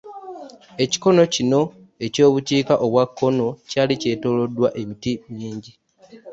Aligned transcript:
Ekikono 0.83 1.23
kino 1.33 1.61
eky'obukiika 2.05 2.73
obwa 2.85 3.03
kkono 3.09 3.47
kyali 3.69 3.93
kyetooloddwa 4.01 4.67
emiti 4.81 5.11
mingi. 5.37 5.71